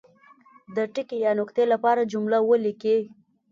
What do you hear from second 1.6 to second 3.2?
لپاره جمله ولیکي.